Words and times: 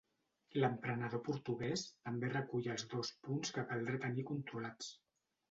L'emprenedor 0.61 1.21
portuguès 1.27 1.83
també 2.07 2.31
recull 2.31 2.71
els 2.77 2.87
dos 2.95 3.13
punts 3.29 3.55
que 3.59 3.67
caldrà 3.75 4.01
tenir 4.09 4.27
controlats. 4.33 4.91